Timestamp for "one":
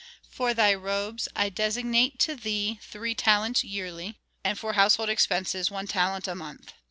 5.69-5.85